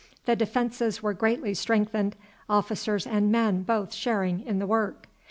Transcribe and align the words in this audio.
The 0.25 0.35
defences 0.35 1.03
were 1.03 1.13
greatly 1.13 1.53
strengthened, 1.53 2.15
officers 2.49 3.05
and 3.05 3.31
men 3.31 3.61
both 3.61 3.93
sharing 3.93 4.39
in 4.39 4.57
the 4.57 4.65
work. 4.65 5.07